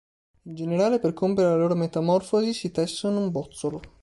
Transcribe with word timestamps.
In 0.45 0.55
generale, 0.55 0.97
per 0.97 1.13
compiere 1.13 1.51
la 1.51 1.57
loro 1.57 1.75
metamorfosi 1.75 2.53
si 2.53 2.71
tessono 2.71 3.19
un 3.19 3.29
bozzolo. 3.29 3.81